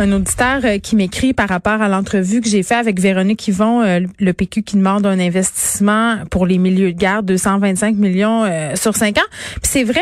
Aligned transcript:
un 0.00 0.12
auditeur 0.12 0.60
euh, 0.64 0.78
qui 0.78 0.96
m'écrit 0.96 1.34
par 1.34 1.48
rapport 1.48 1.82
à 1.82 1.88
l'entrevue 1.88 2.40
que 2.40 2.48
j'ai 2.48 2.62
fait 2.62 2.74
avec 2.74 2.98
Véronique 2.98 3.46
Yvon, 3.46 3.82
euh, 3.82 4.00
le 4.18 4.32
PQ 4.32 4.62
qui 4.62 4.76
demande 4.76 5.04
un 5.04 5.18
investissement 5.20 6.16
pour 6.30 6.46
les 6.46 6.56
milieux 6.56 6.92
de 6.92 6.98
garde, 6.98 7.26
225 7.26 7.96
millions 7.96 8.44
euh, 8.44 8.76
sur 8.76 8.96
cinq 8.96 9.18
ans. 9.18 9.28
Puis 9.62 9.70
c'est 9.70 9.84
vrai 9.84 10.00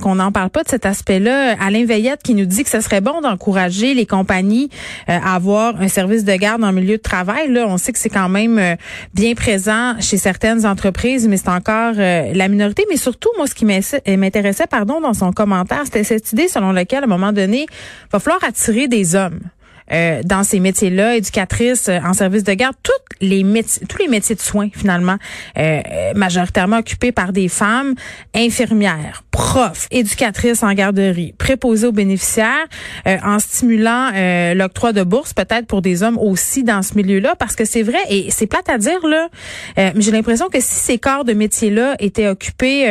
qu'on 0.00 0.14
n'en 0.14 0.30
parle 0.32 0.50
pas 0.50 0.62
de 0.62 0.68
cet 0.68 0.86
aspect-là. 0.86 1.56
Alain 1.60 1.84
Veillette 1.84 2.22
qui 2.22 2.34
nous 2.34 2.44
dit 2.44 2.62
que 2.62 2.70
ce 2.70 2.80
serait 2.80 3.00
bon 3.00 3.20
d'encourager 3.20 3.94
les 3.94 4.06
compagnies 4.06 4.70
à 5.06 5.34
avoir 5.34 5.80
un 5.80 5.88
service 5.88 6.24
de 6.24 6.34
garde 6.34 6.62
en 6.62 6.72
milieu 6.72 6.96
de 6.96 7.02
travail. 7.02 7.50
Là, 7.50 7.66
on 7.68 7.76
sait 7.76 7.92
que 7.92 7.98
c'est 7.98 8.08
quand 8.08 8.28
même 8.28 8.76
bien 9.14 9.34
présent 9.34 9.94
chez 10.00 10.16
certaines 10.16 10.66
entreprises, 10.66 11.26
mais 11.28 11.36
c'est 11.36 11.48
encore 11.48 11.94
la 11.96 12.48
minorité. 12.48 12.84
Mais 12.90 12.96
surtout, 12.96 13.30
moi, 13.36 13.46
ce 13.46 13.54
qui 13.54 13.64
m'intéressait, 13.64 14.66
pardon, 14.66 15.00
dans 15.00 15.14
son 15.14 15.32
commentaire, 15.32 15.82
c'était 15.84 16.04
cette 16.04 16.32
idée 16.32 16.48
selon 16.48 16.72
laquelle, 16.72 17.02
à 17.02 17.06
un 17.06 17.08
moment 17.08 17.32
donné, 17.32 17.66
il 17.68 18.10
va 18.12 18.20
falloir 18.20 18.42
attirer 18.44 18.88
des 18.88 18.99
hommes. 19.04 19.50
Euh, 19.92 20.22
dans 20.24 20.44
ces 20.44 20.60
métiers-là, 20.60 21.16
éducatrices 21.16 21.88
euh, 21.88 21.98
en 22.04 22.12
service 22.12 22.44
de 22.44 22.52
garde, 22.52 22.76
toutes 22.82 22.94
les 23.20 23.44
métiers, 23.44 23.86
tous 23.86 23.98
les 23.98 24.08
métiers 24.08 24.34
de 24.34 24.40
soins 24.40 24.68
finalement, 24.72 25.16
euh, 25.58 25.80
majoritairement 26.14 26.78
occupés 26.78 27.12
par 27.12 27.32
des 27.32 27.48
femmes, 27.48 27.94
infirmières, 28.34 29.24
profs, 29.30 29.88
éducatrices 29.90 30.62
en 30.62 30.72
garderie, 30.72 31.34
préposées 31.36 31.86
aux 31.86 31.92
bénéficiaires, 31.92 32.66
en 33.06 33.38
stimulant 33.38 34.10
l'octroi 34.54 34.92
de 34.92 35.02
bourses 35.02 35.32
peut-être 35.32 35.66
pour 35.66 35.82
des 35.82 36.02
hommes 36.02 36.18
aussi 36.18 36.62
dans 36.62 36.82
ce 36.82 36.94
milieu-là, 36.94 37.34
parce 37.36 37.56
que 37.56 37.64
c'est 37.64 37.82
vrai 37.82 37.98
et 38.08 38.30
c'est 38.30 38.46
plate 38.46 38.68
à 38.68 38.78
dire 38.78 39.06
là, 39.06 39.28
mais 39.76 39.92
j'ai 39.98 40.10
l'impression 40.10 40.48
que 40.48 40.60
si 40.60 40.74
ces 40.74 40.98
corps 40.98 41.24
de 41.24 41.32
métiers-là 41.32 41.96
étaient 41.98 42.28
occupés 42.28 42.86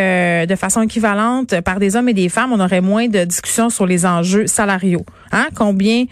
de 0.48 0.56
façon 0.56 0.82
équivalente 0.82 1.60
par 1.62 1.80
des 1.80 1.96
hommes 1.96 2.10
et 2.10 2.14
des 2.14 2.30
femmes, 2.30 2.52
on 2.52 2.60
aurait 2.60 2.82
moins 2.82 3.08
de 3.08 3.24
discussions 3.24 3.70
sur 3.70 3.86
les 3.86 4.06
enjeux 4.06 4.48
salariaux. 4.48 5.06
Hein? 5.32 5.48
Combien 5.56 6.06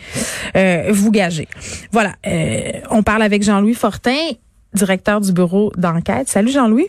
euh, 0.55 0.76
vous 0.89 1.11
gagez. 1.11 1.47
Voilà. 1.91 2.13
Euh, 2.25 2.71
on 2.89 3.03
parle 3.03 3.23
avec 3.23 3.43
Jean-Louis 3.43 3.73
Fortin, 3.73 4.31
directeur 4.73 5.21
du 5.21 5.31
bureau 5.31 5.71
d'enquête. 5.77 6.27
Salut 6.27 6.51
Jean-Louis. 6.51 6.87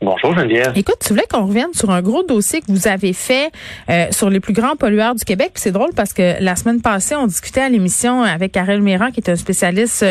Bonjour 0.00 0.36
Geneviève. 0.36 0.72
Écoute, 0.74 0.96
tu 1.00 1.10
voulais 1.10 1.26
qu'on 1.30 1.46
revienne 1.46 1.72
sur 1.74 1.90
un 1.90 2.02
gros 2.02 2.24
dossier 2.24 2.60
que 2.60 2.66
vous 2.72 2.88
avez 2.88 3.12
fait 3.12 3.52
euh, 3.88 4.06
sur 4.10 4.30
les 4.30 4.40
plus 4.40 4.52
grands 4.52 4.74
pollueurs 4.74 5.14
du 5.14 5.24
Québec. 5.24 5.52
c'est 5.54 5.70
drôle 5.70 5.92
parce 5.94 6.12
que 6.12 6.42
la 6.42 6.56
semaine 6.56 6.80
passée, 6.80 7.14
on 7.14 7.28
discutait 7.28 7.60
à 7.60 7.68
l'émission 7.68 8.22
avec 8.24 8.50
Karel 8.50 8.82
Méran, 8.82 9.12
qui 9.12 9.20
est 9.20 9.30
un 9.30 9.36
spécialiste 9.36 10.04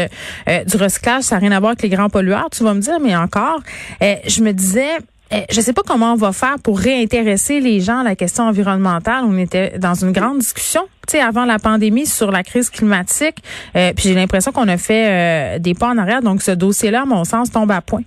du 0.47 0.77
recyclage. 0.77 1.23
Ça 1.23 1.35
n'a 1.35 1.41
rien 1.41 1.51
à 1.51 1.59
voir 1.59 1.71
avec 1.71 1.81
les 1.81 1.89
grands 1.89 2.09
pollueurs, 2.09 2.49
tu 2.51 2.63
vas 2.63 2.73
me 2.73 2.79
dire, 2.79 3.01
mais 3.01 3.17
encore, 3.17 3.59
je 4.01 4.41
me 4.41 4.53
disais, 4.53 4.97
je 5.31 5.57
ne 5.57 5.61
sais 5.61 5.73
pas 5.73 5.81
comment 5.87 6.13
on 6.13 6.17
va 6.17 6.31
faire 6.31 6.55
pour 6.63 6.79
réintéresser 6.79 7.59
les 7.59 7.79
gens 7.79 7.99
à 7.99 8.03
la 8.03 8.15
question 8.15 8.45
environnementale. 8.45 9.23
On 9.25 9.37
était 9.37 9.77
dans 9.77 9.93
une 9.93 10.11
grande 10.11 10.39
discussion 10.39 10.87
avant 11.19 11.45
la 11.45 11.59
pandémie 11.59 12.05
sur 12.05 12.31
la 12.31 12.43
crise 12.43 12.69
climatique. 12.69 13.37
Euh, 13.75 13.91
puis 13.95 14.09
j'ai 14.09 14.13
l'impression 14.13 14.51
qu'on 14.51 14.67
a 14.67 14.77
fait 14.77 15.55
euh, 15.55 15.59
des 15.59 15.73
pas 15.73 15.87
en 15.87 15.97
arrière. 15.97 16.21
Donc 16.21 16.41
ce 16.41 16.51
dossier-là, 16.51 17.01
à 17.01 17.05
mon 17.05 17.23
sens, 17.23 17.51
tombe 17.51 17.71
à 17.71 17.81
point. 17.81 18.03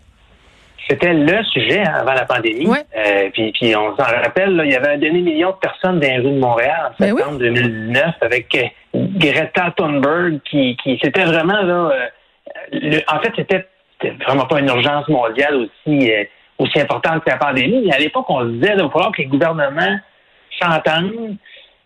C'était 0.89 1.15
le 1.15 1.43
sujet 1.45 1.81
hein, 1.81 1.95
avant 2.01 2.13
la 2.13 2.27
pandémie. 2.27 2.69
Euh, 2.69 3.31
puis, 3.33 3.53
puis 3.53 3.75
on 3.75 3.97
s'en 3.97 4.05
rappelle, 4.05 4.61
il 4.65 4.73
y 4.73 4.77
avait 4.77 4.95
un 4.95 4.99
demi-million 4.99 5.51
de 5.51 5.57
personnes 5.57 5.99
dans 5.99 6.07
les 6.07 6.19
rues 6.19 6.35
de 6.35 6.39
Montréal 6.39 6.91
en 6.91 6.95
ben 6.99 7.17
septembre 7.17 7.39
2009 7.39 8.05
avec 8.21 8.75
Greta 8.95 9.73
Thunberg 9.77 10.41
qui, 10.51 10.77
qui 10.83 10.99
c'était 11.03 11.25
vraiment 11.25 11.63
là. 11.63 11.91
en 13.09 13.21
fait, 13.21 13.33
c'était 13.35 13.67
vraiment 14.27 14.45
pas 14.45 14.61
une 14.61 14.69
urgence 14.69 15.09
mondiale 15.09 15.57
aussi 15.57 16.11
aussi 16.59 16.81
importante 16.81 17.25
que 17.25 17.31
la 17.31 17.37
pandémie. 17.37 17.85
Mais 17.87 17.95
à 17.95 17.99
l'époque, 17.99 18.27
on 18.29 18.41
se 18.41 18.47
disait 18.47 18.73
il 18.75 18.83
va 18.83 18.91
falloir 18.91 19.13
que 19.13 19.23
les 19.23 19.27
gouvernements 19.27 19.99
s'entendent 20.61 21.37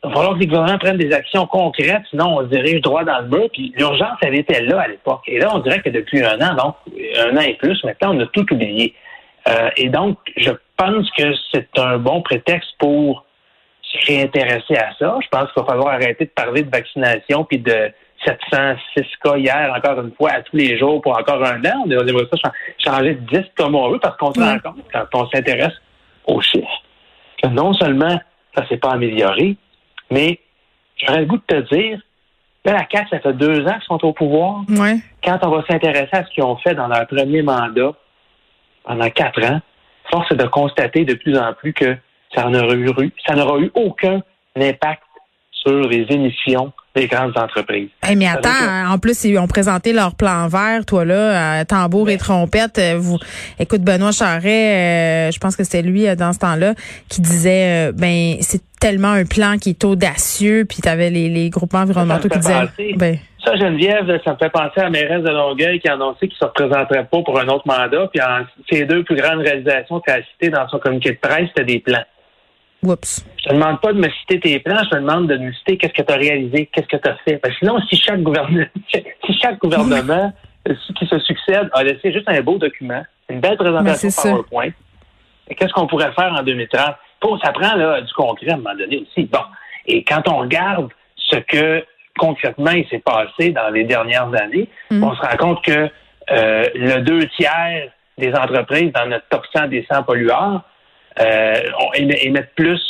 il 0.05 0.11
va 0.11 0.15
falloir 0.15 0.35
que 0.35 0.41
les 0.41 0.47
gouvernements 0.47 0.79
prennent 0.79 0.97
des 0.97 1.13
actions 1.13 1.47
concrètes, 1.47 2.03
sinon 2.11 2.39
on 2.39 2.41
se 2.43 2.47
dirige 2.47 2.81
droit 2.83 3.03
dans 3.03 3.21
le 3.21 3.29
mur. 3.29 3.49
Puis 3.53 3.73
l'urgence, 3.77 4.17
elle 4.23 4.37
était 4.37 4.63
là 4.63 4.83
à 4.83 4.89
l'époque. 4.89 5.23
Et 5.27 5.41
là, 5.41 5.51
on 5.53 5.59
dirait 5.59 5.81
que 5.81 5.91
depuis 5.91 6.23
un 6.25 6.41
an, 6.41 6.55
donc 6.55 6.77
un 7.19 7.37
an 7.37 7.41
et 7.41 7.55
plus, 7.55 7.83
maintenant, 7.83 8.15
on 8.15 8.21
a 8.21 8.27
tout 8.27 8.47
oublié. 8.53 8.95
Euh, 9.49 9.71
et 9.77 9.89
donc, 9.89 10.19
je 10.37 10.51
pense 10.77 11.11
que 11.17 11.33
c'est 11.53 11.77
un 11.79 11.99
bon 11.99 12.23
prétexte 12.23 12.71
pour 12.79 13.25
se 13.83 14.07
réintéresser 14.07 14.77
à 14.77 14.91
ça. 14.99 15.19
Je 15.21 15.29
pense 15.31 15.51
qu'il 15.53 15.63
va 15.63 15.69
falloir 15.69 15.89
arrêter 15.89 16.27
de 16.27 16.31
parler 16.31 16.63
de 16.63 16.71
vaccination 16.71 17.45
puis 17.45 17.59
de 17.59 17.91
706 18.29 19.05
cas 19.23 19.37
hier, 19.37 19.73
encore 19.75 20.01
une 20.05 20.13
fois, 20.13 20.31
à 20.33 20.43
tous 20.43 20.57
les 20.57 20.79
jours 20.79 21.01
pour 21.01 21.19
encore 21.19 21.43
un 21.45 21.61
an. 21.65 21.85
On 21.85 21.87
devrait 21.87 22.27
ça 22.43 22.53
changer 22.79 23.15
de 23.15 23.41
10 23.41 23.45
comme 23.57 23.75
on 23.75 23.91
veut 23.91 23.99
parce 23.99 24.17
qu'on 24.17 24.33
se 24.33 24.41
rend 24.41 24.59
compte, 24.59 24.85
quand 24.93 25.07
on 25.15 25.29
s'intéresse 25.29 25.75
aux 26.27 26.41
chiffres, 26.41 26.83
que 27.43 27.49
non 27.49 27.73
seulement 27.73 28.21
ça 28.55 28.67
s'est 28.69 28.77
pas 28.77 28.93
amélioré, 28.93 29.57
mais 30.11 30.41
j'aurais 30.97 31.21
le 31.21 31.27
goût 31.27 31.39
de 31.39 31.43
te 31.61 31.75
dire, 31.75 32.01
là, 32.65 32.73
la 32.73 32.87
CAQ, 32.91 33.09
ça 33.11 33.21
fait 33.21 33.33
deux 33.33 33.67
ans 33.67 33.75
qu'ils 33.75 33.83
sont 33.85 34.05
au 34.05 34.13
pouvoir. 34.13 34.63
Quand 35.25 35.39
on 35.43 35.51
va 35.51 35.65
s'intéresser 35.69 36.11
à 36.13 36.25
ce 36.25 36.31
qu'ils 36.31 36.45
ont 36.45 36.57
fait 36.57 36.75
dans 36.75 36.89
leur 36.89 37.07
premier 37.07 37.43
mandat, 37.43 37.93
pendant 38.85 39.11
quatre 39.11 39.43
ans, 39.45 39.61
force 40.11 40.31
est 40.33 40.37
de 40.37 40.47
constater 40.47 41.05
de 41.05 41.15
plus 41.15 41.39
en 41.39 41.53
plus 41.55 41.73
que 41.73 41.97
ça 42.35 42.49
n'aura 42.49 42.75
eu, 42.75 43.13
ça 43.27 43.35
n'aura 43.35 43.59
eu 43.59 43.71
aucun 43.75 44.23
impact 44.57 45.03
sur 45.51 45.81
les 45.89 46.07
émissions 46.11 46.73
des 46.99 47.07
grandes 47.07 47.37
entreprises. 47.37 47.91
mais 48.17 48.27
attends, 48.27 48.93
en 48.93 48.99
plus, 48.99 49.25
ils 49.25 49.39
ont 49.39 49.47
présenté 49.47 49.93
leur 49.93 50.15
plan 50.15 50.49
vert, 50.49 50.85
toi 50.85 51.05
là, 51.05 51.65
tambour 51.65 52.11
et 52.11 52.19
trompette. 52.19 52.79
Euh, 52.79 52.97
vous, 52.99 53.19
écoute, 53.59 53.83
Benoît 53.83 54.13
Charret, 54.13 55.29
euh, 55.29 55.31
je 55.31 55.39
pense 55.39 55.57
que 55.57 55.65
c'était 55.65 55.83
lui 55.83 56.09
euh, 56.09 56.17
dans 56.17 56.33
ce 56.33 56.39
temps-là, 56.41 56.75
qui 57.09 57.21
disait, 57.21 57.93
ben 57.93 58.37
c'est 58.41 58.63
tellement 58.81 59.13
un 59.13 59.25
plan 59.25 59.57
qui 59.59 59.71
est 59.71 59.85
audacieux, 59.85 60.65
puis 60.69 60.79
tu 60.83 60.89
avais 60.89 61.11
les, 61.11 61.29
les 61.29 61.51
groupements 61.51 61.81
environnementaux 61.81 62.29
qui 62.29 62.39
disaient... 62.39 62.95
Ben, 62.97 63.19
ça, 63.45 63.57
Geneviève, 63.57 64.07
ça 64.25 64.33
me 64.33 64.37
fait 64.37 64.51
penser 64.51 64.81
à 64.81 64.91
mairesse 64.91 65.23
de 65.23 65.31
Longueuil 65.31 65.81
qui 65.81 65.89
a 65.89 65.95
annoncé 65.95 66.29
qu'il 66.29 66.35
ne 66.35 66.39
se 66.39 66.45
représenterait 66.45 67.05
pas 67.05 67.23
pour 67.23 67.39
un 67.39 67.47
autre 67.49 67.67
mandat, 67.67 68.09
puis 68.13 68.21
en, 68.21 68.45
ses 68.71 68.85
deux 68.85 69.05
plus 69.05 69.17
grandes 69.17 69.41
réalisations 69.41 70.01
qu'elle 70.01 70.21
a 70.21 70.25
citées 70.25 70.51
dans 70.51 70.69
son 70.69 70.79
communiqué 70.79 71.13
de 71.13 71.19
presse, 71.19 71.49
c'était 71.49 71.65
des 71.65 71.79
plans. 71.79 72.05
Oups. 72.83 73.25
Je 73.39 73.49
te 73.49 73.55
demande 73.55 73.81
pas 73.81 73.93
de 73.93 73.99
me 73.99 74.09
citer 74.09 74.41
tes 74.41 74.59
plans, 74.61 74.79
je 74.85 74.91
te 74.91 74.97
demande 74.97 75.27
de 75.27 75.37
me 75.37 75.53
citer 75.53 75.77
qu'est-ce 75.77 75.95
que 75.95 76.03
tu 76.03 76.13
as 76.13 76.17
réalisé, 76.17 76.67
qu'est-ce 76.73 76.87
que 76.87 76.97
tu 76.97 77.09
as 77.09 77.17
fait. 77.25 77.37
Parce 77.39 77.55
que 77.55 77.59
sinon, 77.61 77.79
si 77.89 77.97
chaque 77.97 78.23
gouvernement, 78.23 78.67
si 79.27 79.39
chaque 79.41 79.59
gouvernement 79.59 80.33
qui 80.99 81.07
se 81.07 81.19
succède 81.21 81.69
a 81.73 81.83
laissé 81.83 82.13
juste 82.13 82.29
un 82.29 82.41
beau 82.41 82.59
document, 82.59 83.05
une 83.29 83.41
belle 83.41 83.57
présentation 83.57 84.09
PowerPoint, 84.23 84.71
qu'est-ce 85.57 85.73
qu'on 85.73 85.87
pourrait 85.87 86.13
faire 86.13 86.33
en 86.33 86.43
2030? 86.43 86.95
ça 87.43 87.53
prend 87.53 87.75
là, 87.75 88.01
du 88.01 88.13
concret 88.13 88.51
à 88.51 88.55
un 88.55 88.57
moment 88.59 88.77
donné 88.77 88.99
aussi. 88.99 89.27
Bon. 89.27 89.41
Et 89.87 90.05
quand 90.05 90.29
on 90.29 90.39
regarde 90.39 90.91
ce 91.17 91.37
que 91.37 91.85
concrètement 92.19 92.71
il 92.71 92.87
s'est 92.89 93.03
passé 93.05 93.51
dans 93.51 93.71
les 93.71 93.85
dernières 93.85 94.33
années, 94.35 94.69
mm. 94.91 95.03
on 95.03 95.15
se 95.15 95.21
rend 95.21 95.37
compte 95.37 95.65
que 95.65 95.89
euh, 96.31 96.65
le 96.75 97.01
deux 97.01 97.27
tiers 97.37 97.91
des 98.19 98.33
entreprises 98.35 98.93
dans 98.93 99.07
notre 99.07 99.27
top 99.29 99.45
100 99.55 99.69
des 99.69 99.87
100 99.91 100.03
pollueurs 100.03 100.63
euh, 101.21 101.61
émettent 101.95 102.55
plus 102.55 102.81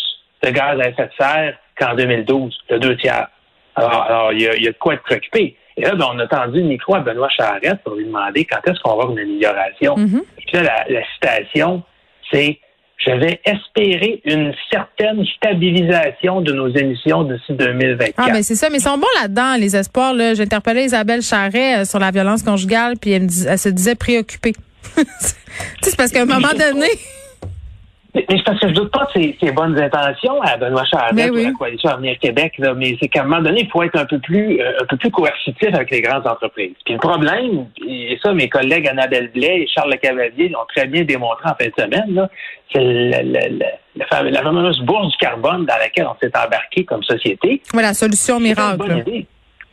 de 0.43 0.51
gaz 0.51 0.81
à 0.81 0.89
effet 0.89 1.07
de 1.07 1.13
serre 1.19 1.55
qu'en 1.79 1.95
2012, 1.95 2.57
le 2.71 2.79
deux 2.79 2.97
tiers. 2.97 3.29
Alors, 3.75 4.33
il, 4.33 4.41
y 4.41 4.49
a, 4.49 4.55
de 4.55 4.77
quoi 4.79 4.95
être 4.95 5.05
préoccupé. 5.05 5.57
Et 5.77 5.83
là, 5.83 5.95
ben, 5.95 6.07
on 6.13 6.19
a 6.19 6.27
tendu 6.27 6.61
le 6.61 6.67
micro 6.67 6.97
à 6.97 7.01
Benoît 7.01 7.29
Charette 7.29 7.81
pour 7.85 7.95
lui 7.95 8.05
demander 8.05 8.45
quand 8.45 8.59
est-ce 8.67 8.81
qu'on 8.81 8.97
va 8.97 9.03
avoir 9.05 9.11
une 9.13 9.21
amélioration. 9.21 9.95
Mm-hmm. 9.97 10.23
Puis 10.37 10.57
là, 10.57 10.85
la 10.89 11.03
citation, 11.15 11.83
c'est 12.33 12.59
je 12.99 13.13
vais 13.13 13.41
espérer 13.45 14.21
une 14.25 14.53
certaine 14.71 15.25
stabilisation 15.37 16.41
de 16.41 16.53
nos 16.53 16.69
émissions 16.69 17.23
d'ici 17.23 17.53
2024. 17.53 18.15
Ah, 18.17 18.31
ben 18.33 18.43
c'est 18.43 18.57
ça, 18.57 18.71
mais 18.71 18.79
ils 18.79 18.83
sont 18.83 18.99
bons 18.99 19.07
là-dedans, 19.21 19.55
les 19.57 19.77
espoirs. 19.77 20.15
Là. 20.15 20.35
J'interpellais 20.35 20.85
Isabelle 20.85 21.23
Charret 21.23 21.79
euh, 21.79 21.85
sur 21.85 22.01
la 22.01 22.11
violence 22.11 22.43
conjugale, 22.43 22.95
puis 23.01 23.13
elle, 23.13 23.23
me 23.23 23.49
elle 23.49 23.59
se 23.59 23.69
disait 23.69 23.95
préoccupée. 23.95 24.53
c'est 25.81 25.97
parce 25.97 26.11
qu'à 26.11 26.23
un 26.23 26.27
moment 26.27 26.53
donné... 26.53 26.89
Mais 28.29 28.37
c'est 28.37 28.45
parce 28.45 28.59
que 28.59 28.69
je 28.69 28.75
doute 28.75 28.91
pas 28.91 29.07
de 29.15 29.35
ses, 29.41 29.53
bonnes 29.53 29.79
intentions 29.79 30.41
à 30.43 30.57
Benoît 30.57 30.85
Charette 30.85 31.15
ben 31.15 31.29
pour 31.29 31.39
la 31.39 31.53
coalition 31.53 31.91
Avenir 31.91 32.19
Québec, 32.19 32.55
là, 32.59 32.75
mais 32.75 32.97
c'est 33.01 33.09
qu'à 33.09 33.23
un 33.23 33.25
moment 33.25 33.43
donné, 33.43 33.63
il 33.63 33.71
faut 33.71 33.83
être 33.83 33.97
un 33.97 34.07
peu 34.07 34.19
plus 34.19 34.61
euh, 34.61 34.83
un 34.83 34.87
peu 34.87 34.97
plus 34.97 35.11
coercitif 35.11 35.69
avec 35.73 35.91
les 35.91 36.01
grandes 36.01 36.27
entreprises. 36.27 36.75
Puis 36.85 36.95
le 36.95 37.01
problème, 37.01 37.67
et 37.87 38.19
ça, 38.23 38.33
mes 38.33 38.49
collègues 38.49 38.89
Annabelle 38.89 39.31
Blais 39.33 39.63
et 39.63 39.67
Charles 39.69 39.97
Cavalier 40.03 40.49
l'ont 40.49 40.67
très 40.75 40.87
bien 40.87 41.05
démontré 41.05 41.49
en 41.49 41.55
fin 41.55 41.69
de 41.69 41.73
semaine, 41.79 42.29
c'est 42.73 42.81
la, 43.97 44.07
fameuse 44.43 44.81
bourse 44.81 45.11
du 45.11 45.17
carbone 45.19 45.65
dans 45.65 45.79
laquelle 45.79 46.07
on 46.07 46.17
s'est 46.21 46.33
embarqué 46.37 46.85
comme 46.85 47.03
société. 47.03 47.63
Oui, 47.73 47.83
la 47.83 47.95
solution 47.95 48.41
miracle. 48.41 49.05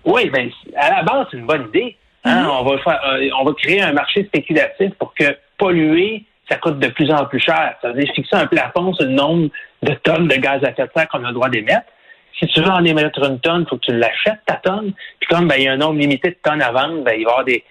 Oui, 0.05 0.29
ben, 0.29 0.49
à 0.75 0.97
la 0.97 1.03
base, 1.03 1.27
c'est 1.31 1.37
une 1.37 1.47
bonne 1.47 1.67
idée. 1.69 1.97
Hein. 2.23 2.43
Mm-hmm. 2.43 2.59
on, 2.59 2.63
va 2.63 2.77
faire, 2.79 3.01
euh, 3.07 3.29
on 3.39 3.45
va 3.45 3.53
créer 3.53 3.81
un 3.81 3.93
marché 3.93 4.23
spéculatif 4.25 4.93
pour 4.99 5.13
que 5.13 5.35
polluer 5.57 6.25
ça 6.49 6.57
coûte 6.57 6.79
de 6.79 6.87
plus 6.87 7.11
en 7.11 7.25
plus 7.25 7.39
cher. 7.39 7.75
Ça 7.81 7.89
veut 7.89 7.99
dire 7.99 8.11
fixer 8.13 8.35
un 8.35 8.47
plafond 8.47 8.93
sur 8.93 9.05
le 9.05 9.11
nombre 9.11 9.49
de 9.83 9.93
tonnes 9.95 10.27
de 10.27 10.35
gaz 10.35 10.63
à 10.63 10.71
effet 10.71 10.83
de 10.83 10.91
serre 10.95 11.07
qu'on 11.07 11.23
a 11.23 11.27
le 11.27 11.33
droit 11.33 11.49
d'émettre. 11.49 11.87
Si 12.39 12.47
tu 12.47 12.61
veux 12.61 12.69
en 12.69 12.83
émettre 12.83 13.23
une 13.23 13.39
tonne, 13.39 13.61
il 13.61 13.69
faut 13.69 13.77
que 13.77 13.85
tu 13.85 13.95
l'achètes, 13.95 14.39
ta 14.45 14.55
tonne. 14.55 14.93
Puis 15.19 15.27
comme 15.29 15.47
ben, 15.47 15.55
il 15.57 15.63
y 15.63 15.67
a 15.67 15.73
un 15.73 15.77
nombre 15.77 15.99
limité 15.99 16.29
de 16.29 16.37
tonnes 16.43 16.61
à 16.61 16.71
vendre, 16.71 17.03
ben, 17.03 17.13
il 17.17 17.23
va 17.23 17.31
y 17.31 17.33
avoir 17.33 17.45
des. 17.45 17.63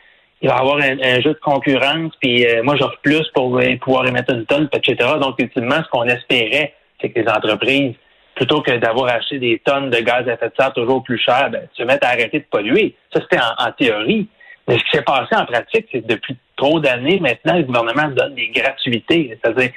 Il 0.43 0.49
va 0.49 0.57
avoir 0.57 0.77
un, 0.77 1.21
jeu 1.23 1.33
de 1.33 1.41
concurrence, 1.43 2.13
puis 2.21 2.45
euh, 2.45 2.63
moi 2.63 2.77
j'offre 2.77 2.99
plus 3.03 3.27
pour 3.35 3.59
pouvoir 3.81 4.07
émettre 4.07 4.35
une 4.35 4.45
tonne, 4.45 4.69
etc. 4.75 4.97
Donc, 5.19 5.37
ultimement, 5.39 5.83
ce 5.83 5.89
qu'on 5.89 6.05
espérait, 6.05 6.75
c'est 7.01 7.09
que 7.11 7.21
les 7.21 7.29
entreprises, 7.29 7.95
plutôt 8.35 8.61
que 8.61 8.73
d'avoir 8.73 9.09
acheté 9.09 9.39
des 9.39 9.63
tonnes 9.65 9.91
de 9.91 9.99
gaz 10.01 10.29
à 10.29 10.35
effet 10.35 10.49
de 10.49 10.53
serre 10.59 10.73
toujours 10.73 11.03
plus 11.03 11.19
cher, 11.19 11.49
ben, 11.51 11.67
se 11.73 11.83
mettent 11.83 12.05
à 12.05 12.09
arrêter 12.09 12.41
de 12.41 12.45
polluer. 12.51 12.95
Ça, 13.13 13.21
c'était 13.23 13.43
en, 13.59 13.73
théorie. 13.73 14.29
Mais 14.67 14.79
ce 14.79 14.85
qui 14.85 14.91
s'est 14.93 15.03
passé 15.03 15.37
en 15.37 15.45
pratique, 15.45 15.87
c'est 15.93 16.03
que 16.03 16.07
depuis 16.07 16.37
trop 16.57 16.81
d'années, 16.81 17.21
maintenant, 17.21 17.57
le 17.57 17.65
gouvernement 17.65 18.09
donne 18.09 18.35
des 18.35 18.49
gratuités. 18.49 19.39
C'est-à-dire, 19.43 19.71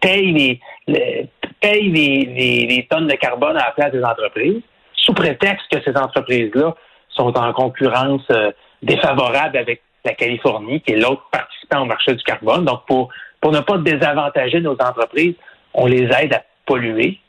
paye 0.00 0.60
les, 0.86 1.28
paye 1.60 1.88
les, 1.88 2.66
les, 2.66 2.86
tonnes 2.90 3.06
de 3.06 3.14
carbone 3.14 3.56
à 3.56 3.66
la 3.66 3.72
place 3.72 3.92
des 3.92 4.02
entreprises, 4.02 4.62
sous 4.94 5.14
prétexte 5.14 5.66
que 5.70 5.80
ces 5.82 5.96
entreprises-là 5.96 6.74
sont 7.10 7.36
en 7.36 7.52
concurrence 7.52 8.22
euh, 8.30 8.50
défavorable 8.82 9.56
avec 9.56 9.82
la 10.04 10.14
Californie, 10.14 10.80
qui 10.80 10.92
est 10.92 10.96
l'autre 10.96 11.28
participant 11.30 11.82
au 11.82 11.84
marché 11.84 12.14
du 12.14 12.22
carbone. 12.22 12.64
Donc, 12.64 12.86
pour, 12.86 13.10
pour 13.40 13.52
ne 13.52 13.60
pas 13.60 13.78
désavantager 13.78 14.60
nos 14.60 14.72
entreprises, 14.72 15.34
on 15.74 15.86
les 15.86 16.08
aide 16.18 16.34
à 16.34 16.42
polluer 16.66 17.20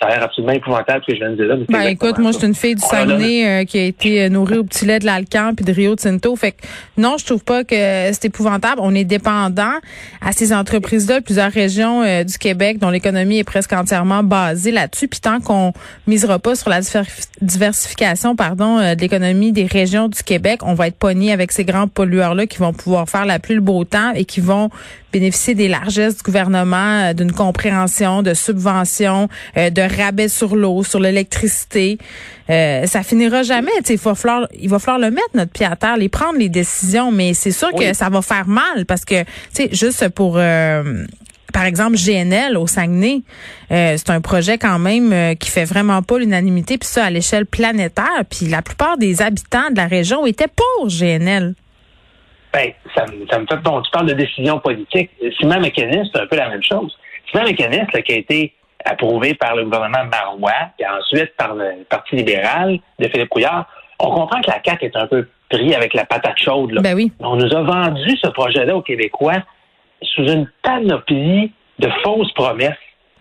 ça 0.00 0.06
a 0.06 0.10
l'air 0.10 0.22
absolument 0.22 0.54
épouvantable 0.54 1.02
ce 1.06 1.12
que 1.12 1.18
je 1.18 1.20
viens 1.20 1.30
de 1.30 1.36
dire 1.36 1.46
là. 1.46 1.56
Ben 1.68 1.82
écoute, 1.82 2.18
moi 2.18 2.32
je 2.32 2.38
suis 2.38 2.46
une 2.46 2.54
fille 2.54 2.74
du 2.74 2.80
Saguenay 2.80 3.46
euh, 3.46 3.64
qui 3.64 3.78
a 3.78 3.84
été 3.84 4.22
euh, 4.24 4.28
nourrie 4.30 4.56
au 4.56 4.64
petit 4.64 4.86
lait 4.86 4.98
de 4.98 5.04
l'Alcan 5.04 5.52
puis 5.54 5.64
de 5.64 5.72
Rio 5.72 5.94
Tinto. 5.94 6.34
Fait 6.36 6.52
que 6.52 6.66
non, 6.96 7.16
je 7.18 7.26
trouve 7.26 7.44
pas 7.44 7.64
que 7.64 7.74
c'est 7.74 8.24
épouvantable. 8.24 8.80
On 8.82 8.94
est 8.94 9.04
dépendant 9.04 9.74
à 10.22 10.32
ces 10.32 10.54
entreprises-là, 10.54 11.20
plusieurs 11.20 11.52
régions 11.52 12.02
euh, 12.02 12.24
du 12.24 12.38
Québec 12.38 12.78
dont 12.78 12.88
l'économie 12.88 13.40
est 13.40 13.44
presque 13.44 13.74
entièrement 13.74 14.22
basée 14.22 14.70
là-dessus. 14.70 15.06
Puis 15.06 15.20
tant 15.20 15.40
qu'on 15.40 15.74
misera 16.06 16.38
pas 16.38 16.54
sur 16.54 16.70
la 16.70 16.80
diversification, 17.42 18.36
pardon, 18.36 18.78
de 18.78 19.00
l'économie 19.00 19.52
des 19.52 19.66
régions 19.66 20.08
du 20.08 20.22
Québec, 20.22 20.60
on 20.62 20.72
va 20.72 20.86
être 20.86 20.96
pogné 20.96 21.32
avec 21.32 21.52
ces 21.52 21.64
grands 21.64 21.88
pollueurs-là 21.88 22.46
qui 22.46 22.58
vont 22.58 22.72
pouvoir 22.72 23.06
faire 23.08 23.26
la 23.26 23.38
pluie 23.38 23.54
le 23.54 23.60
beau 23.60 23.84
temps 23.84 24.12
et 24.14 24.24
qui 24.24 24.40
vont 24.40 24.70
bénéficier 25.12 25.54
des 25.54 25.68
largesses 25.68 26.16
du 26.16 26.22
gouvernement, 26.22 27.14
d'une 27.14 27.32
compréhension, 27.32 28.22
de 28.22 28.34
subventions, 28.34 29.28
de 29.56 29.96
rabais 29.96 30.28
sur 30.28 30.56
l'eau, 30.56 30.82
sur 30.84 31.00
l'électricité. 31.00 31.98
Euh, 32.50 32.86
ça 32.86 33.02
finira 33.02 33.42
jamais. 33.42 33.70
Il 33.88 33.96
va 33.96 34.14
falloir, 34.14 34.48
il 34.58 34.68
va 34.68 34.78
falloir 34.78 34.98
le 34.98 35.14
mettre 35.14 35.30
notre 35.34 35.52
pied 35.52 35.66
à 35.66 35.76
terre, 35.76 35.96
les 35.96 36.08
prendre 36.08 36.38
les 36.38 36.48
décisions, 36.48 37.12
mais 37.12 37.32
c'est 37.34 37.52
sûr 37.52 37.72
que 37.72 37.92
ça 37.94 38.08
va 38.08 38.22
faire 38.22 38.48
mal 38.48 38.86
parce 38.86 39.04
que, 39.04 39.22
tu 39.22 39.28
sais, 39.52 39.68
juste 39.72 40.08
pour 40.08 40.34
euh, 40.36 41.04
par 41.52 41.64
exemple, 41.64 41.96
GNL 41.96 42.56
au 42.56 42.66
Saguenay, 42.66 43.22
euh, 43.72 43.96
c'est 43.96 44.10
un 44.10 44.20
projet 44.20 44.56
quand 44.56 44.78
même 44.78 45.36
qui 45.36 45.50
fait 45.50 45.64
vraiment 45.64 46.02
pas 46.02 46.18
l'unanimité, 46.18 46.78
puis 46.78 46.88
ça 46.88 47.04
à 47.04 47.10
l'échelle 47.10 47.46
planétaire. 47.46 48.24
Puis 48.28 48.46
la 48.46 48.62
plupart 48.62 48.98
des 48.98 49.22
habitants 49.22 49.70
de 49.70 49.76
la 49.76 49.86
région 49.86 50.26
étaient 50.26 50.48
pour 50.48 50.88
GNL. 50.88 51.54
Ben, 52.52 52.72
ça, 52.94 53.04
ça 53.30 53.38
me 53.38 53.46
fait 53.46 53.56
bon. 53.58 53.80
Tu 53.82 53.90
parles 53.90 54.06
de 54.06 54.14
décision 54.14 54.58
politique. 54.58 55.10
Simon 55.38 55.60
McKinnis, 55.60 56.10
c'est 56.12 56.20
un 56.20 56.26
peu 56.26 56.36
la 56.36 56.48
même 56.48 56.62
chose. 56.62 56.96
Simon 57.30 57.44
là, 57.44 57.52
qui 57.52 58.12
a 58.12 58.16
été 58.16 58.52
approuvé 58.84 59.34
par 59.34 59.54
le 59.56 59.64
gouvernement 59.64 60.04
Marois 60.10 60.70
et 60.78 60.86
ensuite 60.86 61.36
par 61.36 61.54
le 61.54 61.84
Parti 61.88 62.16
libéral 62.16 62.78
de 62.98 63.08
Philippe 63.08 63.28
Couillard, 63.28 63.66
on 63.98 64.10
comprend 64.10 64.40
que 64.40 64.50
la 64.50 64.60
CAQ 64.64 64.86
est 64.86 64.96
un 64.96 65.06
peu 65.06 65.28
pris 65.50 65.74
avec 65.74 65.94
la 65.94 66.04
patate 66.04 66.38
chaude. 66.38 66.78
Ben 66.80 66.94
oui. 66.94 67.12
On 67.20 67.36
nous 67.36 67.54
a 67.54 67.62
vendu 67.62 68.16
ce 68.22 68.28
projet-là 68.28 68.76
aux 68.76 68.82
Québécois 68.82 69.42
sous 70.02 70.22
une 70.22 70.48
panoplie 70.62 71.52
de 71.78 71.88
fausses 72.02 72.32
promesses 72.32 72.72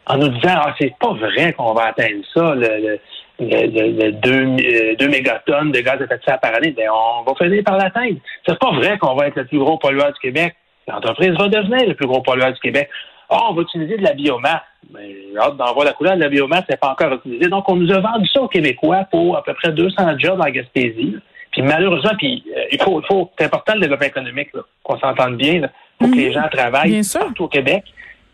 en 0.10 0.18
nous 0.18 0.28
disant 0.30 0.56
ah 0.56 0.76
c'est 0.80 0.94
pas 1.00 1.14
vrai 1.14 1.54
qu'on 1.54 1.74
va 1.74 1.88
atteindre 1.88 2.24
ça 2.34 2.56
le, 2.56 3.00
le, 3.40 4.12
2, 4.12 4.32
euh, 4.32 5.10
mégatonnes 5.10 5.72
de 5.72 5.80
gaz 5.80 6.02
à 6.02 6.04
effet 6.04 6.18
de 6.18 6.24
serre 6.24 6.40
par 6.40 6.54
année, 6.56 6.72
ben 6.72 6.90
on 6.92 7.24
va 7.24 7.36
finir 7.36 7.64
par 7.64 7.78
l'atteindre. 7.78 8.18
C'est 8.46 8.60
pas 8.60 8.72
vrai 8.72 8.98
qu'on 8.98 9.16
va 9.16 9.28
être 9.28 9.38
le 9.38 9.46
plus 9.46 9.60
gros 9.60 9.78
pollueur 9.78 10.12
du 10.12 10.20
Québec. 10.20 10.56
L'entreprise 10.88 11.32
va 11.38 11.48
devenir 11.48 11.88
le 11.88 11.94
plus 11.94 12.08
gros 12.08 12.22
pollueur 12.22 12.52
du 12.52 12.60
Québec. 12.60 12.90
Ah, 13.30 13.52
on 13.52 13.54
va 13.54 13.62
utiliser 13.62 13.98
de 13.98 14.04
la 14.04 14.14
biomasse. 14.14 14.62
Mais 14.92 15.16
j'ai 15.32 15.38
hâte 15.38 15.56
d'en 15.56 15.72
voir 15.74 15.86
la 15.86 15.94
couleur 15.94 16.16
de 16.16 16.22
la 16.22 16.30
biomasse, 16.30 16.64
n'est 16.68 16.78
pas 16.78 16.90
encore 16.90 17.14
utilisée. 17.14 17.48
Donc, 17.48 17.70
on 17.70 17.76
nous 17.76 17.92
a 17.92 18.00
vendu 18.00 18.28
ça 18.28 18.42
aux 18.42 18.48
Québécois 18.48 19.06
pour 19.12 19.38
à 19.38 19.44
peu 19.44 19.54
près 19.54 19.72
200 19.72 20.18
jobs 20.18 20.42
en 20.42 20.50
Gaspésie. 20.50 21.16
Puis 21.52 21.62
malheureusement, 21.62 22.12
puis 22.18 22.44
euh, 22.56 22.64
il 22.72 22.82
faut, 22.82 23.02
il 23.02 23.06
faut 23.06 23.32
c'est 23.38 23.46
important 23.46 23.74
le 23.76 23.82
développement 23.82 24.08
économique, 24.08 24.50
qu'on 24.84 25.00
s'entende 25.00 25.38
bien, 25.38 25.62
pour 26.00 26.10
que 26.10 26.16
les 26.16 26.32
gens 26.32 26.48
travaillent 26.52 27.02
partout 27.14 27.44
au 27.44 27.48
Québec. 27.48 27.84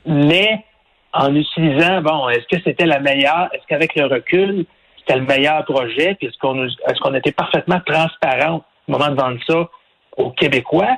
Mais 0.05 0.63
en 1.15 1.33
utilisant, 1.33 2.01
bon, 2.01 2.29
est-ce 2.29 2.45
que 2.55 2.61
c'était 2.63 2.85
la 2.85 2.99
meilleure, 2.99 3.49
est-ce 3.53 3.63
qu'avec 3.67 3.95
le 3.95 4.05
recul, 4.05 4.65
c'était 4.99 5.17
le 5.17 5.25
meilleur 5.25 5.63
projet, 5.63 6.15
puis 6.15 6.27
est-ce 6.27 6.37
qu'on 6.39 6.65
est-ce 6.65 6.99
qu'on 6.99 7.13
était 7.13 7.31
parfaitement 7.31 7.79
transparent 7.85 8.63
au 8.87 8.91
moment 8.91 9.09
de 9.09 9.15
vendre 9.15 9.39
ça 9.47 9.69
aux 10.17 10.31
Québécois? 10.31 10.97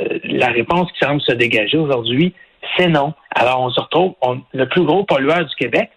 Euh, 0.00 0.18
la 0.24 0.48
réponse 0.48 0.90
qui 0.92 1.04
semble 1.04 1.20
se 1.20 1.32
dégager 1.32 1.78
aujourd'hui, 1.78 2.32
c'est 2.76 2.88
non. 2.88 3.12
Alors, 3.34 3.60
on 3.62 3.70
se 3.70 3.80
retrouve, 3.80 4.14
le 4.52 4.68
plus 4.68 4.84
gros 4.84 5.04
pollueur 5.04 5.44
du 5.44 5.54
Québec, 5.56 5.90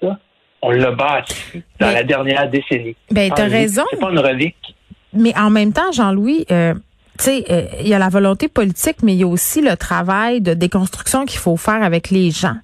on 0.62 0.71
l'a 0.71 0.92
bâti 0.92 1.63
dans 1.80 1.92
la 1.92 2.04
dernière 2.04 2.50
décennie. 2.50 2.95
Ben, 3.12 3.31
t'as 3.33 3.48
raison. 3.48 3.83
C'est 3.92 4.00
pas 4.00 4.10
une 4.10 4.19
relique. 4.19 4.75
Mais 5.13 5.38
en 5.38 5.50
même 5.50 5.74
temps, 5.74 5.92
Jean-Louis, 5.92 6.45
euh, 6.51 6.74
tu 7.19 7.25
sais, 7.25 7.45
euh, 7.50 7.66
il 7.81 7.88
y 7.88 7.94
a 7.94 8.00
la 8.00 8.07
volonté 8.07 8.48
politique, 8.48 8.98
mais 9.04 9.13
il 9.13 9.19
y 9.19 9.24
a 9.24 9.27
aussi 9.27 9.62
le 9.62 9.75
travail 9.75 10.39
de 10.39 10.54
déconstruction 10.54 11.25
qu'il 11.25 11.39
faut 11.39 11.57
faire 11.57 11.83
avec 11.83 12.12
les 12.12 12.31
gens. 12.31 12.56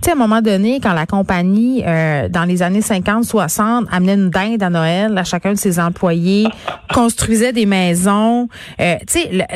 Tu 0.00 0.04
sais, 0.04 0.10
à 0.10 0.14
un 0.14 0.16
moment 0.16 0.40
donné, 0.40 0.78
quand 0.80 0.92
la 0.92 1.04
compagnie, 1.04 1.82
euh, 1.84 2.28
dans 2.28 2.44
les 2.44 2.62
années 2.62 2.80
50-60, 2.80 3.86
amenait 3.90 4.14
une 4.14 4.30
dinde 4.30 4.62
à 4.62 4.70
Noël 4.70 5.18
à 5.18 5.24
chacun 5.24 5.52
de 5.52 5.58
ses 5.58 5.80
employés, 5.80 6.46
construisait 6.92 7.52
des 7.52 7.66
maisons, 7.66 8.48
tu 8.78 8.84
sais, 9.08 9.46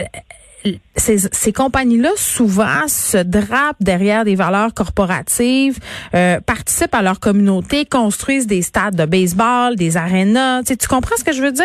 ces, 0.97 1.19
ces 1.19 1.53
compagnies-là 1.53 2.11
souvent 2.17 2.89
se 2.89 3.19
drapent 3.19 3.81
derrière 3.81 4.25
des 4.25 4.35
valeurs 4.35 4.75
corporatives, 4.75 5.79
euh, 6.15 6.41
participent 6.41 6.95
à 6.95 7.03
leur 7.03 7.21
communauté, 7.21 7.85
construisent 7.85 8.47
des 8.47 8.63
stades 8.63 8.97
de 8.97 9.05
baseball, 9.05 9.77
des 9.77 9.97
arénas. 9.97 10.63
Tu, 10.63 10.69
sais, 10.69 10.77
tu 10.77 10.89
comprends 10.89 11.17
ce 11.17 11.25
que 11.25 11.33
je 11.33 11.43
veux 11.43 11.53
dire? 11.53 11.65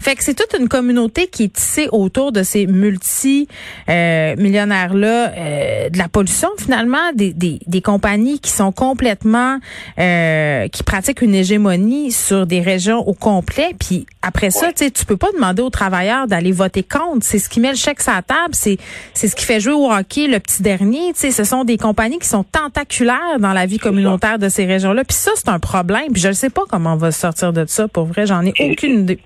Fait 0.00 0.14
que 0.16 0.24
c'est 0.24 0.34
toute 0.34 0.58
une 0.58 0.68
communauté 0.68 1.26
qui 1.26 1.44
est 1.44 1.52
tissée 1.52 1.88
autour 1.92 2.32
de 2.32 2.42
ces 2.42 2.66
multi 2.66 3.48
euh, 3.88 4.34
euh, 4.36 5.88
de 5.88 5.98
la 5.98 6.08
pollution 6.08 6.48
finalement, 6.58 7.12
des, 7.14 7.32
des, 7.32 7.58
des 7.66 7.80
compagnies 7.80 8.40
qui 8.40 8.50
sont 8.50 8.72
complètement 8.72 9.58
euh, 9.98 10.68
qui 10.68 10.82
pratiquent 10.82 11.22
une 11.22 11.34
hégémonie 11.34 12.12
sur 12.12 12.46
des 12.46 12.60
régions 12.60 13.06
au 13.06 13.14
complet. 13.14 13.74
Puis 13.78 14.06
après 14.22 14.50
ça, 14.50 14.72
tu 14.72 14.84
sais, 14.84 14.90
tu 14.90 15.04
peux 15.04 15.16
pas 15.16 15.30
demander 15.34 15.62
aux 15.62 15.70
travailleurs 15.70 16.26
d'aller 16.26 16.52
voter 16.52 16.82
contre. 16.82 17.24
C'est 17.24 17.38
ce 17.38 17.48
qui 17.48 17.60
met 17.60 17.70
le 17.70 17.76
chèque 17.76 18.00
sur 18.00 18.12
la 18.12 18.22
c'est 18.52 18.78
c'est 19.14 19.28
ce 19.28 19.36
qui 19.36 19.44
fait 19.44 19.60
jouer 19.60 19.74
au 19.74 19.90
hockey 19.90 20.26
le 20.26 20.38
petit 20.38 20.62
dernier. 20.62 21.12
Tu 21.14 21.20
sais, 21.20 21.30
ce 21.30 21.44
sont 21.44 21.64
des 21.64 21.76
compagnies 21.76 22.18
qui 22.18 22.28
sont 22.28 22.44
tentaculaires 22.44 23.38
dans 23.38 23.52
la 23.52 23.66
vie 23.66 23.78
communautaire 23.78 24.38
de 24.38 24.48
ces 24.48 24.66
régions-là. 24.66 25.04
Puis 25.04 25.16
ça, 25.16 25.32
c'est 25.34 25.48
un 25.48 25.58
problème. 25.58 26.12
Puis 26.12 26.22
je 26.22 26.28
ne 26.28 26.32
sais 26.32 26.50
pas 26.50 26.62
comment 26.68 26.94
on 26.94 26.96
va 26.96 27.10
sortir 27.12 27.52
de 27.52 27.64
ça. 27.66 27.88
Pour 27.88 28.04
vrai, 28.04 28.26
j'en 28.26 28.44
ai 28.44 28.52
aucune 28.60 29.00
idée. 29.00 29.18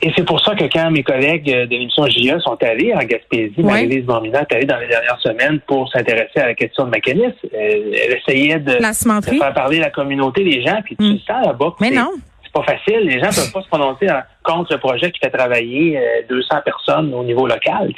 Et 0.00 0.12
c'est 0.16 0.24
pour 0.24 0.40
ça 0.40 0.54
que 0.54 0.64
quand 0.64 0.90
mes 0.92 1.02
collègues 1.02 1.44
de 1.44 1.70
l'émission 1.70 2.06
JE 2.06 2.38
sont 2.40 2.56
allés 2.62 2.94
en 2.94 3.00
Gaspésie, 3.00 3.60
Marie-Lise 3.60 4.06
Mormina 4.06 4.42
est 4.42 4.54
allée 4.54 4.64
dans 4.64 4.78
les 4.78 4.86
dernières 4.86 5.18
semaines 5.20 5.58
pour 5.66 5.90
s'intéresser 5.90 6.38
à 6.38 6.46
la 6.46 6.54
question 6.54 6.84
de 6.84 6.90
mécanisme. 6.90 7.34
Elle, 7.52 8.16
essayait 8.16 8.60
de, 8.60 8.70
faire 8.70 9.54
parler 9.54 9.80
la 9.80 9.90
communauté, 9.90 10.44
les 10.44 10.64
gens, 10.64 10.80
puis 10.84 10.96
tu 10.96 11.04
mm. 11.04 11.18
sens 11.26 11.46
là-bas. 11.46 11.74
Mais 11.80 11.90
non. 11.90 12.12
C'est 12.44 12.52
pas 12.52 12.62
facile. 12.62 13.00
Les 13.00 13.18
gens 13.18 13.26
peuvent 13.34 13.52
pas 13.52 13.62
se 13.62 13.68
prononcer 13.68 14.06
contre 14.44 14.72
le 14.72 14.78
projet 14.78 15.10
qui 15.10 15.18
fait 15.18 15.30
travailler 15.30 16.00
200 16.28 16.48
euh, 16.50 16.60
personnes 16.60 17.12
au 17.12 17.24
niveau 17.24 17.48
local. 17.48 17.92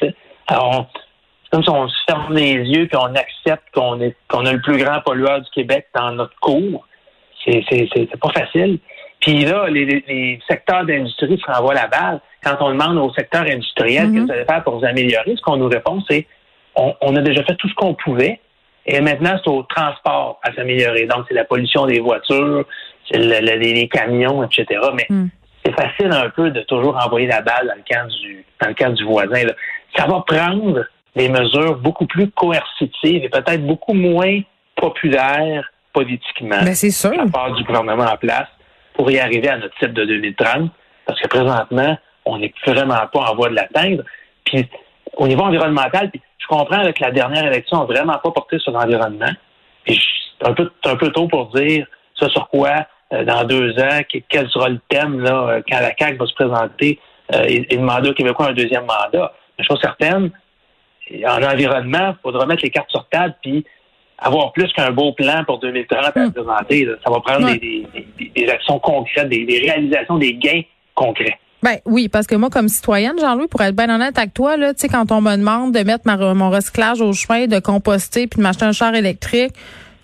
Alors, 0.50 0.90
c'est 1.44 1.50
comme 1.52 1.62
si 1.62 1.70
on 1.70 1.88
se 1.88 1.96
ferme 2.08 2.34
les 2.34 2.54
yeux 2.54 2.86
puis 2.86 2.98
on 3.00 3.14
accepte 3.14 3.62
qu'on 3.72 4.00
est 4.00 4.16
qu'on 4.28 4.44
a 4.46 4.52
le 4.52 4.60
plus 4.60 4.78
grand 4.78 5.00
pollueur 5.00 5.40
du 5.40 5.50
Québec 5.50 5.86
dans 5.94 6.12
notre 6.12 6.38
cours. 6.40 6.86
C'est 7.44 7.64
c'est 7.70 8.20
pas 8.20 8.30
facile. 8.30 8.78
Puis 9.20 9.44
là, 9.44 9.68
les, 9.68 10.40
secteurs 10.48 10.84
d'industrie 10.84 11.38
se 11.38 11.50
renvoient 11.50 11.74
la 11.74 11.86
balle. 11.86 12.20
Quand 12.42 12.56
on 12.60 12.70
demande 12.70 12.96
au 12.98 13.12
secteur 13.12 13.42
industriel 13.42 14.08
mm-hmm. 14.08 14.26
qu'est-ce 14.26 14.32
que 14.32 14.38
ça 14.38 14.54
faire 14.54 14.64
pour 14.64 14.78
vous 14.78 14.84
améliorer, 14.84 15.36
ce 15.36 15.42
qu'on 15.42 15.56
nous 15.56 15.68
répond, 15.68 16.02
c'est 16.08 16.26
on, 16.74 17.16
a 17.16 17.20
déjà 17.20 17.44
fait 17.44 17.54
tout 17.56 17.68
ce 17.68 17.74
qu'on 17.74 17.94
pouvait. 17.94 18.40
Et 18.86 19.00
maintenant, 19.00 19.38
c'est 19.44 19.50
au 19.50 19.62
transport 19.64 20.40
à 20.42 20.52
s'améliorer. 20.54 21.04
Donc, 21.04 21.26
c'est 21.28 21.34
la 21.34 21.44
pollution 21.44 21.84
des 21.84 22.00
voitures, 22.00 22.64
c'est 23.10 23.18
les 23.18 23.88
camions, 23.88 24.42
etc. 24.42 24.66
Mais 24.94 25.06
mm. 25.10 25.28
c'est 25.64 25.72
facile 25.72 26.12
un 26.12 26.30
peu 26.30 26.50
de 26.50 26.62
toujours 26.62 26.96
envoyer 26.96 27.26
la 27.26 27.42
balle 27.42 27.66
dans 27.66 27.74
le 27.74 27.82
camp 27.86 28.08
du, 28.08 28.44
dans 28.60 28.68
le 28.68 28.74
camp 28.74 28.90
du 28.94 29.04
voisin. 29.04 29.44
Là 29.44 29.52
ça 29.96 30.06
va 30.06 30.22
prendre 30.26 30.84
des 31.16 31.28
mesures 31.28 31.76
beaucoup 31.76 32.06
plus 32.06 32.30
coercitives 32.30 33.24
et 33.24 33.28
peut-être 33.28 33.66
beaucoup 33.66 33.94
moins 33.94 34.40
populaires 34.76 35.70
politiquement 35.92 36.58
Mais 36.60 36.66
ben, 36.66 36.74
c'est 36.74 36.90
sûr. 36.90 37.10
de 37.10 37.16
la 37.16 37.26
part 37.26 37.52
du 37.52 37.64
gouvernement 37.64 38.04
en 38.04 38.16
place 38.16 38.48
pour 38.94 39.10
y 39.10 39.18
arriver 39.18 39.48
à 39.48 39.58
notre 39.58 39.76
type 39.78 39.92
de 39.92 40.04
2030. 40.04 40.70
Parce 41.06 41.20
que 41.20 41.28
présentement, 41.28 41.96
on 42.24 42.38
n'est 42.38 42.54
vraiment 42.66 43.06
pas 43.12 43.20
en 43.20 43.34
voie 43.34 43.48
de 43.48 43.54
l'atteindre. 43.54 44.04
Puis 44.44 44.68
au 45.16 45.26
niveau 45.26 45.42
environnemental, 45.42 46.10
je 46.14 46.46
comprends 46.46 46.82
que 46.92 47.02
la 47.02 47.10
dernière 47.10 47.46
élection 47.46 47.78
n'a 47.78 47.84
vraiment 47.84 48.18
pas 48.18 48.30
porté 48.30 48.58
sur 48.58 48.72
l'environnement. 48.72 49.32
Puis 49.84 50.00
c'est 50.38 50.48
un 50.48 50.52
peu, 50.52 50.70
un 50.84 50.96
peu 50.96 51.10
tôt 51.10 51.26
pour 51.26 51.46
dire 51.54 51.86
ça 52.18 52.28
sur 52.28 52.48
quoi 52.48 52.86
euh, 53.12 53.24
dans 53.24 53.44
deux 53.44 53.72
ans, 53.80 54.00
quel 54.28 54.48
sera 54.50 54.68
le 54.68 54.78
thème 54.88 55.20
là, 55.20 55.48
euh, 55.48 55.62
quand 55.68 55.80
la 55.80 55.92
CAQ 55.98 56.16
va 56.16 56.26
se 56.26 56.34
présenter 56.34 57.00
euh, 57.34 57.44
et, 57.48 57.74
et 57.74 57.76
demander 57.76 58.10
aux 58.10 58.14
Québécois 58.14 58.48
un 58.48 58.52
deuxième 58.52 58.84
mandat 58.84 59.32
chose 59.64 59.80
certaine, 59.80 60.30
en 61.26 61.42
environnement, 61.42 62.14
il 62.16 62.22
faudra 62.22 62.46
mettre 62.46 62.62
les 62.62 62.70
cartes 62.70 62.90
sur 62.90 63.06
table 63.08 63.34
puis 63.42 63.64
avoir 64.18 64.52
plus 64.52 64.70
qu'un 64.72 64.90
beau 64.90 65.12
plan 65.12 65.44
pour 65.44 65.58
2030 65.58 65.98
à 65.98 66.10
hmm. 66.10 66.32
présenter. 66.32 66.88
Ça 67.04 67.10
va 67.10 67.20
prendre 67.20 67.52
des, 67.58 68.48
actions 68.48 68.78
concrètes, 68.78 69.28
des, 69.28 69.62
réalisations, 69.66 70.18
des 70.18 70.34
gains 70.34 70.62
concrets. 70.94 71.38
Ben 71.62 71.76
oui, 71.84 72.08
parce 72.08 72.26
que 72.26 72.34
moi, 72.34 72.48
comme 72.48 72.68
citoyenne, 72.68 73.18
Jean-Louis, 73.20 73.48
pour 73.48 73.60
être 73.60 73.76
bien 73.76 73.94
honnête 73.94 74.16
avec 74.16 74.32
toi, 74.32 74.56
là, 74.56 74.72
tu 74.72 74.80
sais, 74.80 74.88
quand 74.88 75.12
on 75.12 75.20
me 75.20 75.36
demande 75.36 75.74
de 75.74 75.80
mettre 75.80 76.06
mon 76.34 76.50
recyclage 76.50 77.02
au 77.02 77.12
chemin, 77.12 77.46
de 77.46 77.58
composter, 77.58 78.26
puis 78.26 78.38
de 78.38 78.42
m'acheter 78.42 78.64
un 78.64 78.72
char 78.72 78.94
électrique, 78.94 79.52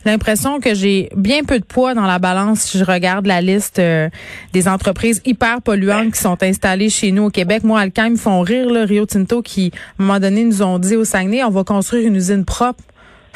l'impression 0.07 0.61
que 0.61 0.75
j'ai 0.75 1.09
bien 1.17 1.45
peu 1.45 1.59
de 1.59 1.65
poids 1.65 1.95
dans 1.95 2.07
la 2.07 2.19
balance 2.19 2.61
si 2.61 2.79
je 2.79 2.85
regarde 2.85 3.27
la 3.27 3.41
liste 3.41 3.79
euh, 3.79 4.09
des 4.53 4.69
entreprises 4.69 5.21
hyper 5.25 5.63
polluantes 5.63 6.13
qui 6.13 6.21
sont 6.21 6.43
installées 6.43 6.91
chez 6.91 7.13
nous 7.13 7.25
au 7.25 7.31
Québec. 7.31 7.65
Moi, 7.65 7.81
Alcan, 7.81 8.07
ils 8.07 8.13
me 8.13 8.17
font 8.17 8.41
rire, 8.41 8.71
là, 8.71 8.85
Rio 8.85 9.07
Tinto, 9.07 9.43
qui, 9.43 9.73
à 9.75 10.03
un 10.03 10.07
moment 10.07 10.21
donné, 10.21 10.45
nous 10.45 10.63
ont 10.63 10.79
dit 10.79 10.97
au 10.97 11.05
Saguenay, 11.05 11.45
on 11.45 11.51
va 11.51 11.65
construire 11.65 12.07
une 12.07 12.17
usine 12.17 12.45
propre. 12.45 12.83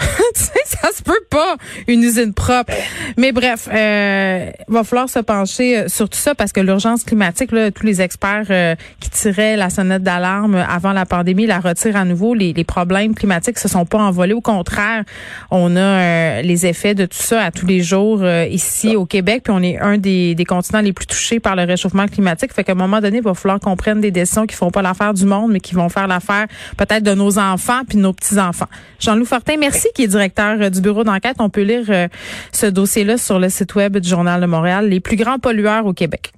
tu 0.35 0.43
sais, 0.43 0.61
ça 0.65 0.89
se 0.97 1.03
peut 1.03 1.21
pas, 1.29 1.57
une 1.87 2.03
usine 2.03 2.33
propre. 2.33 2.73
Mais 3.17 3.33
bref, 3.33 3.69
euh, 3.73 4.51
va 4.69 4.85
falloir 4.85 5.09
se 5.09 5.19
pencher 5.19 5.79
euh, 5.79 5.89
sur 5.89 6.09
tout 6.09 6.19
ça 6.19 6.35
parce 6.35 6.53
que 6.53 6.61
l'urgence 6.61 7.05
climatique, 7.05 7.53
là, 7.53 7.71
tous 7.71 7.85
les 7.85 8.01
experts 8.01 8.47
euh, 8.51 8.75
qui 9.01 9.11
tiraient 9.11 9.57
la 9.57 9.71
sonnette 9.71 10.03
d'alarme 10.03 10.55
avant 10.55 10.93
la 10.93 11.07
pandémie 11.07 11.47
la 11.47 11.61
retirent 11.61 11.97
à 11.97 12.05
nouveau. 12.05 12.35
Les, 12.35 12.53
les 12.53 12.65
problèmes 12.65 13.15
climatiques 13.15 13.59
se 13.59 13.69
sont 13.69 13.85
pas 13.85 13.99
envolés. 13.99 14.33
Au 14.33 14.41
contraire, 14.41 15.05
on 15.51 15.77
a 15.77 15.81
euh, 15.81 16.43
les 16.43 16.67
effets 16.67 16.95
de 16.95 17.07
tout 17.07 17.19
ça 17.19 17.43
à 17.43 17.51
tous 17.51 17.67
les 17.67 17.83
jours 17.83 18.25
ici 18.27 18.97
au 18.97 19.07
Québec. 19.07 19.43
Puis 19.45 19.53
on 19.57 19.63
est 19.63 19.79
un 19.79 19.99
des, 19.99 20.35
des 20.35 20.45
continents 20.45 20.81
les 20.81 20.93
plus 20.93 21.07
touchés 21.07 21.41
par 21.41 21.57
le 21.57 21.65
réchauffement 21.65 22.07
climatique. 22.07 22.53
Fait 22.53 22.65
qu'à 22.65 22.73
un 22.73 22.77
moment 22.77 23.01
donné, 23.01 23.19
il 23.19 23.23
va 23.23 23.35
falloir 23.35 23.61
qu'on 23.61 23.77
prenne 23.77 24.01
des 24.01 24.11
décisions 24.11 24.47
qui 24.47 24.57
font 24.57 24.71
pas 24.71 24.83
l'affaire 24.83 25.15
du 25.15 25.25
monde, 25.25 25.53
mais 25.53 25.61
qui 25.61 25.75
vont 25.75 25.89
faire 25.89 26.07
l'affaire 26.07 26.47
peut-être 26.77 27.03
de 27.03 27.15
nos 27.15 27.39
enfants 27.39 27.83
puis 27.87 27.97
de 27.97 28.03
nos 28.03 28.13
petits-enfants. 28.13 28.69
Jean-Loup 28.99 29.25
Fortin, 29.25 29.57
merci 29.59 29.89
qui 29.95 30.05
est 30.05 30.09
directeur 30.09 30.57
euh, 30.61 30.71
du 30.71 30.81
bureau 30.81 31.05
d'enquête. 31.05 31.37
On 31.39 31.51
peut 31.51 31.63
lire 31.63 31.85
euh, 31.89 32.09
ce 32.53 32.67
dossier-là 32.67 33.19
sur 33.19 33.39
le 33.39 33.49
site 33.49 33.75
web 33.75 33.97
du 33.97 34.09
Journal 34.09 34.41
de 34.41 34.47
Montréal, 34.47 34.89
les 34.89 35.01
plus 35.01 35.17
grands 35.17 35.39
pollueurs 35.39 35.87
au 35.87 35.93
Québec. 35.93 36.33